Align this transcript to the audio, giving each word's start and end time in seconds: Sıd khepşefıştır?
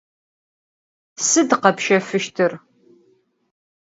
Sıd 1.27 1.49
khepşefıştır? 1.61 2.51